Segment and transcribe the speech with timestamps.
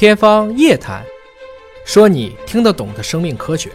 [0.00, 1.04] 天方夜谭，
[1.84, 3.70] 说你听得懂的生命科学。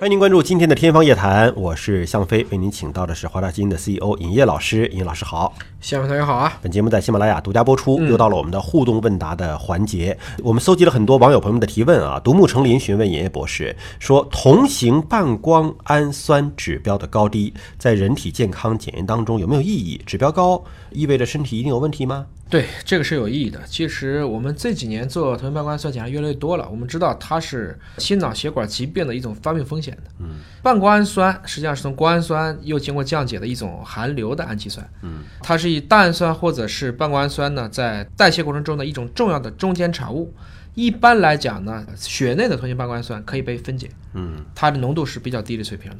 [0.00, 4.88] 欢迎您关注今天的《天方夜谭》，我是向飞，为您请到的是华大基因的 CEO 尹烨老师。
[4.88, 6.58] 尹老师好，向飞同学好啊！
[6.60, 8.00] 本节目在喜马拉雅独家播出。
[8.00, 12.18] 又到了我们的互动问答的环节，我们搜集了很多网友朋友们的提问啊。
[12.18, 20.02] 独木成林询问尹烨博士说，同型半胱氨酸指标的高低在人体健康检验当中有没有意义？
[20.04, 22.26] 指标高意味着身体一定有问题吗？
[22.54, 23.60] 对，这个是有意义的。
[23.66, 30.02] 其实我们这几年做同型半胱氨酸检查越来越多了，我们知道它是心脑血管疾病的一种发病风险的。
[30.20, 34.88] 嗯，半胱氨酸实际上是从胱氨酸又经过降解的一种含硫的氨基酸。
[35.02, 40.32] 嗯，它是以蛋氨酸或者是半胱氨酸呢，在代谢过程中的一种重要的中间产物。
[40.76, 43.90] 一般来讲呢，血内的同型半胱氨酸可以被分解。
[44.12, 45.96] 嗯，它的浓度是比较低的水平的。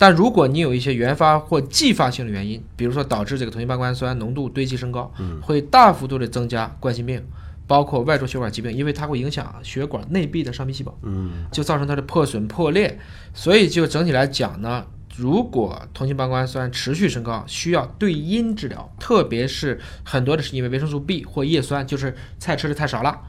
[0.00, 7.22] 但如果你有一些原发或继发性的原因，比如说导致这个同型半胱氨酸浓度堆积升高，会大幅度的增加冠心病，
[7.66, 12.98] 包括外周血管疾病，因为它会影响血管内壁的上皮细胞，嗯，就造成它的破损破裂。
[13.34, 23.20] 所以就整体来讲呢，如果同型半胱氨酸持续升高，需要对因治疗，特别是很多的是因为维生素 B 或叶酸，就是菜吃的太少了，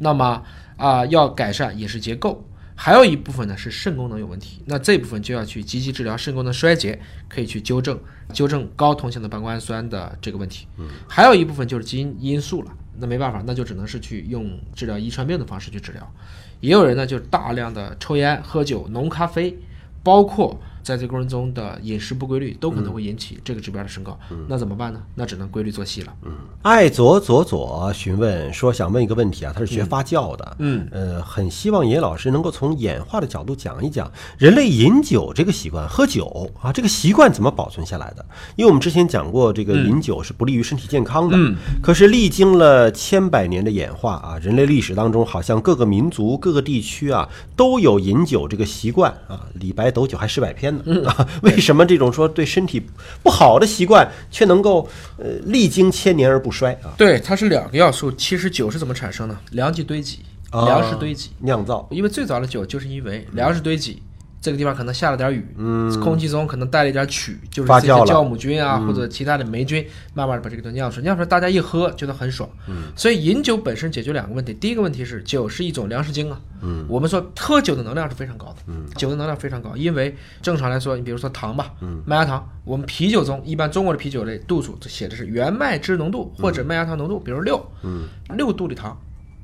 [0.00, 0.42] 那么
[0.76, 2.44] 啊要改善饮食结构。
[2.76, 7.98] 还有一部分呢是肾功能有问题，那这部分就要去积极治疗肾功能衰竭，可以去纠正
[8.32, 10.68] 纠正高同性的半胱氨酸的这个问题。
[10.76, 16.14] 嗯，还有一部分就是基因因素了，那没办法，那就只能是去用治疗遗传病的方式去治疗。
[16.60, 19.58] 也有人呢就大量的抽烟、喝酒、浓咖啡，
[20.02, 20.60] 包括。
[20.86, 25.02] 在这过程中的饮食不规律都可能会引起这个指标的升高，那怎么办呢？
[25.16, 26.14] 那只能规律作息了。
[26.22, 26.30] 嗯，
[26.62, 38.24] 爱左左左询问说，想问一个问题啊，他是学发酵的，嗯，呃，很希望严老师能够从演化的角度讲一讲人类饮酒这个习惯，喝酒啊这个习惯怎么保存下来的？
[38.54, 50.75] 因为我们之前讲过，这个饮酒是不利于身体健康的，嗯，可是历经了千百年的演化啊，人类历史当中好像各个民族、各个地区啊都有饮酒这个习惯啊，李白斗酒还诗百篇。
[50.84, 52.84] 嗯啊， 为什么这种说对身体
[53.22, 54.88] 不好的习惯却能够
[55.18, 56.92] 呃历经千年而不衰啊？
[56.98, 58.10] 对，它是两个要素。
[58.12, 59.36] 其实酒是怎么产生的？
[59.52, 60.20] 粮食堆积，
[60.52, 61.86] 粮食堆积酿造。
[61.90, 64.02] 因为最早的酒就是因为粮食堆积。
[64.46, 69.84] 这个地方可能下了点雨，嗯，空气中可能带了一点曲，就是这些酵母菌啊或者其他的霉菌，
[70.14, 88.04] 慢慢的把这个东西酿出来，酿出来大家一喝觉得很爽，嗯，所以饮酒本身解决两个问题，第一个问题是酒是一种粮食精啊，嗯，我们说喝酒的能量是非常高的，嗯，酒的能量非常高，因为正常来说，你比如说糖吧，嗯，麦芽糖，我们啤酒中一般中国的啤酒类度数写的是原麦汁浓度或者麦芽糖浓度，比如六，嗯，
[88.36, 88.96] 六度的糖。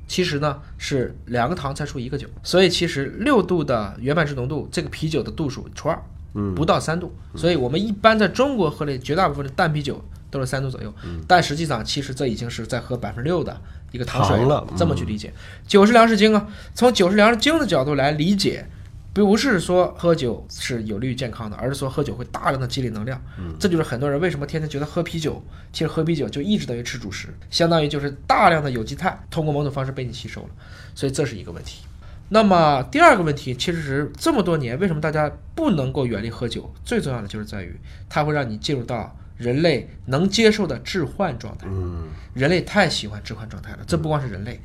[0.07, 6.01] 其实呢是两个糖才出一个酒，所以其实六度的原版汁浓度，这个啤酒的度数除二，
[6.33, 7.13] 嗯，不到三度。
[7.35, 10.93] 所以我们一般在中国喝的绝大部分的淡啤酒都是三度左右，
[11.27, 13.59] 但实际上其实这已经是在喝百分之六的
[13.91, 14.65] 一个糖水了。
[14.75, 15.33] 这么去理解，
[15.67, 18.67] 酒是粮食精啊，从酒是粮食精的角度来理解。
[19.13, 23.21] 不是说喝酒是有利于健康的，而是说喝酒会大量的积累能量。
[23.37, 25.39] 嗯，这就是很多人为什么天天觉得喝啤酒，
[25.71, 30.49] 其实喝啤酒就一直等于吃主食，相当于就是大量的有机碳通过某种方式被你吸收了，
[30.95, 31.83] 所以这是一个问题。
[32.29, 36.73] 那么第二个问题，其实是这么多年为什么大家不能够远离喝酒？
[36.83, 41.67] 最重要的就是在于它会让你进入到人类能接受的置换状态。
[41.69, 44.59] 嗯，人类太喜欢置换状态了，这不光是人类，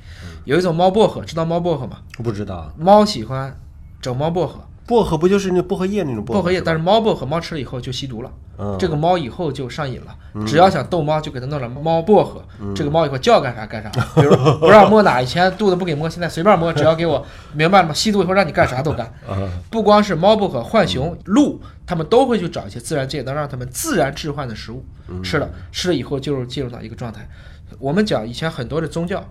[0.47, 1.99] 有一种猫薄荷，知道猫薄荷吗？
[2.13, 2.73] 不知道。
[2.79, 3.55] 猫喜欢。
[4.01, 6.61] 整猫薄荷，薄荷不就是那薄荷叶那种薄荷叶？
[6.61, 8.31] 但是猫薄荷猫吃了以后就吸毒了，
[8.79, 10.15] 这个猫以后就上瘾了。
[10.47, 12.41] 只要想逗猫，就给它弄了猫薄荷。
[12.75, 17.95] 这个猫以后叫干啥干啥，比如不让摸哪，以前肚子不给摸，现在随便摸，只要给我 明白了吗？
[17.95, 19.13] 吸毒以后让你干啥都干。
[19.69, 24.85] 不光是猫薄荷，浣熊、鹿，它们都会去找一些自然界能让它们自然置换的食物
[25.25, 27.29] 吃了，吃了以后就进入到一个状态。
[27.81, 29.25] 我们讲以前很多的宗教，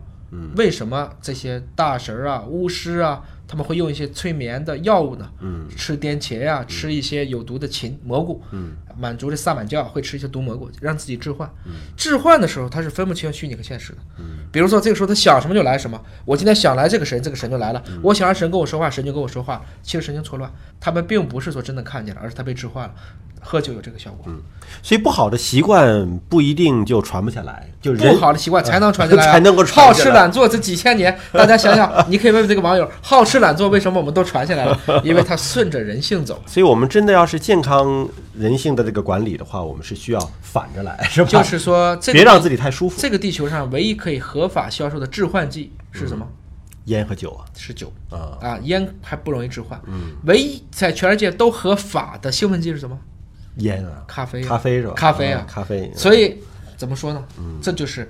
[0.56, 3.22] 为什么这些大神啊、巫师啊？
[3.48, 11.50] 他们会用一些催眠的药物呢，嗯，吃颠茄呀，吃一些有毒的禽蘑菇，嗯，满族的萨满教会吃一些毒蘑菇，让自己置换。
[11.96, 14.00] 置换的时候，他是分不清虚拟和现实的。
[14.20, 19.64] 嗯，比如说这个时候他想什么就来什么，我今天想来这个神，这个神就来了；我想让神跟我说话，神就跟我说话。
[19.82, 22.94] 其实神经错乱，他们并不是说真的看见了，而是他被置换了。
[23.40, 24.42] 喝酒有这个效果，嗯，
[24.82, 34.80] 所以不好的习惯不一定就传不下来，就不好的习惯才能传下来， 才能够好吃懒做这几千年，大家想想，你可以问问这个网友，好吃懒做为什么我们都传下来了？
[35.04, 36.42] 因为它顺着人性走。
[36.46, 41.30] 所以我们真的要是健康人性的这个管理的话，我们是需要反着来，是吧？
[41.30, 43.00] 就是说，别让自己太舒服。
[43.02, 46.28] 这个地球上唯一可以合法销售的致幻剂是什么？
[46.86, 49.78] 烟和酒啊，是酒啊啊，烟还不容易致幻。
[49.88, 52.98] 嗯，唯一在全世界都合法的兴奋剂是什么？
[53.58, 54.94] 烟啊，咖啡，咖啡是吧？
[54.96, 55.92] 咖啡啊，咖啡。
[55.96, 56.38] 所以
[56.78, 57.22] 怎么说呢？
[57.40, 58.10] 嗯，这就是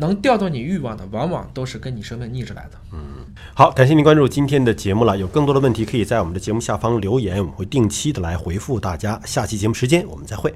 [0.00, 2.78] 能调动你欲望的，往往都是跟你身份逆着来的。
[2.92, 5.16] 嗯，好，感谢您关注今天的节目了。
[5.16, 9.20] 有更多的问题可以在我们的节目下方留言，我们会定期的来回复大家。
[9.24, 10.52] 下期节目时间我们再会。